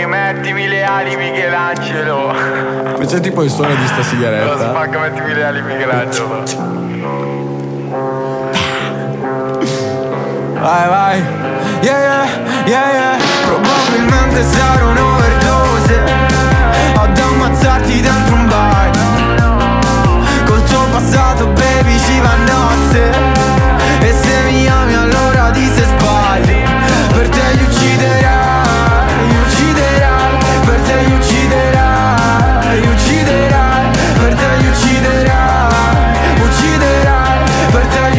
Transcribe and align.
Mettimi 0.00 0.68
le 0.68 0.84
ali 0.84 1.16
Michelangelo 1.16 2.32
C'è 3.06 3.20
tipo 3.20 3.42
il 3.42 3.50
suono 3.50 3.74
di 3.74 3.86
sta 3.86 3.96
Lo 3.98 4.02
sigaretta. 4.02 4.70
spacca, 4.70 4.98
mettimi 5.00 5.34
le 5.34 5.44
ali 5.44 5.60
Michelangelo 5.60 6.42
Vai, 10.58 10.88
vai. 10.88 11.22
Yeah, 11.82 11.98
yeah, 11.98 12.26
yeah, 12.64 12.90
yeah. 12.92 13.16
Probabilmente 13.44 14.42
sarò 14.44 14.88
un'overdose. 14.92 16.02
Ad 16.94 17.18
ammazzarti 17.18 18.00
dentro 18.00 18.34
un 18.34 18.46
bar. 18.48 18.90
Col 20.46 20.62
tuo 20.64 20.84
passato, 20.90 21.48
baby, 21.48 21.98
ci 21.98 22.18
va 22.20 22.30
a 22.30 22.36
nozze. 22.36 23.31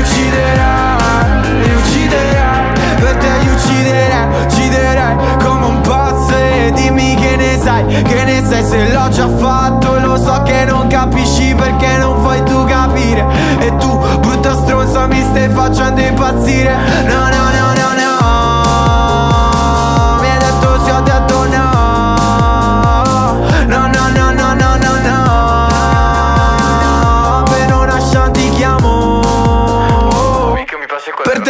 Ucciderai, 0.00 1.76
ucciderai. 1.76 2.72
Per 3.00 3.16
te 3.16 3.28
li 3.40 3.48
ucciderai, 3.48 4.44
ucciderai 4.44 5.16
come 5.44 5.66
un 5.66 5.80
pazzo. 5.80 6.36
E 6.36 6.72
dimmi 6.74 7.14
che 7.16 7.36
ne 7.36 7.58
sai, 7.62 8.02
che 8.02 8.24
ne 8.24 8.44
sai 8.44 8.64
se 8.64 8.92
l'ho 8.92 9.08
già 9.08 9.28
fatto. 9.28 9.98
Lo 10.00 10.16
so 10.16 10.42
che 10.42 10.64
non 10.64 10.86
capisci 10.88 11.54
perché 11.54 11.96
non 11.98 12.20
vuoi 12.20 12.42
tu 12.44 12.64
capire. 12.64 13.24
E 13.60 13.76
tu, 13.76 13.98
brutta 14.20 14.54
stronza, 14.54 15.06
mi 15.06 15.22
stai 15.22 15.48
facendo 15.48 16.00
impazzire. 16.00 16.74
No, 17.06 17.28
no. 17.28 17.47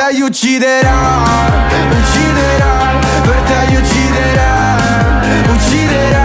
Te 0.09 0.15
li 0.15 0.23
ucciderai, 0.23 0.91
ucciderai, 1.99 2.99
per 3.27 3.41
te 3.49 3.59
li 3.69 3.77
ucciderai, 3.77 5.43
ucciderai, 5.55 6.18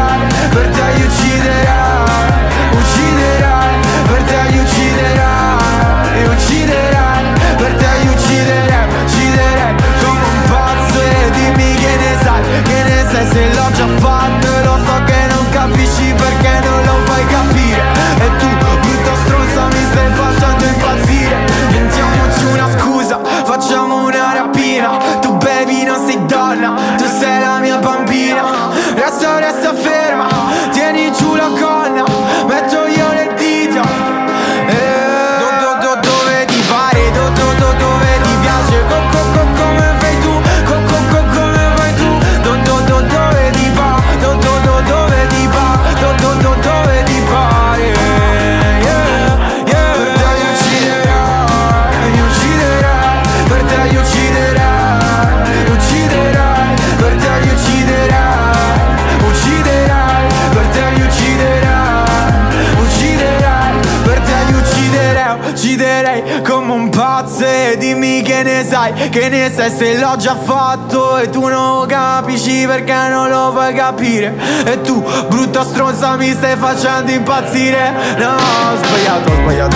ucciderei 66.14 66.42
come 66.42 66.72
un 66.72 66.90
pazzo 66.90 67.46
E 67.46 67.76
dimmi 67.78 68.22
che 68.22 68.44
ne 68.44 68.66
sai, 68.66 69.10
che 69.10 69.30
ne 69.30 69.52
sai 69.52 69.72
se 69.72 69.98
l'ho 69.98 70.16
già 70.18 70.36
fatto 70.36 71.18
E 71.18 71.30
tu 71.30 71.48
non 71.48 71.86
capisci 71.88 72.66
perché 72.66 72.94
non 73.10 73.30
lo 73.30 73.52
vuoi 73.52 73.74
capire. 73.74 74.34
E 74.66 74.82
tu, 74.82 75.04
brutta 75.28 75.64
stronza, 75.64 76.16
mi 76.16 76.32
stai 76.32 76.56
facendo 76.56 77.12
impazzire. 77.12 77.92
No, 78.18 78.30
ho 78.30 78.78
sbagliato, 78.78 79.32
ho 79.32 79.36
sbagliato. 79.36 79.76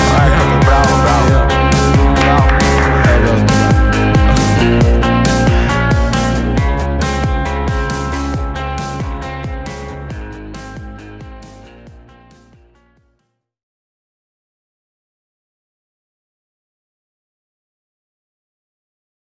Bravo, 0.64 0.96
bravo 0.96 1.67